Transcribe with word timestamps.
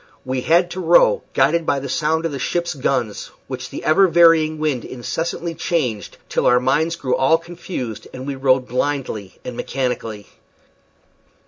We 0.25 0.41
had 0.41 0.71
to 0.71 0.79
row, 0.79 1.21
guided 1.35 1.63
by 1.63 1.77
the 1.79 1.87
sound 1.87 2.25
of 2.25 2.31
the 2.31 2.39
ship's 2.39 2.73
gun, 2.73 3.13
which 3.45 3.69
the 3.69 3.83
ever 3.83 4.07
varying 4.07 4.57
wind 4.57 4.83
incessantly 4.83 5.53
changed, 5.53 6.17
till 6.27 6.47
our 6.47 6.59
minds 6.59 6.95
grew 6.95 7.15
all 7.15 7.37
confused, 7.37 8.07
and 8.11 8.25
we 8.25 8.33
rowed 8.33 8.67
blindly 8.67 9.37
and 9.45 9.55
mechanically. 9.55 10.25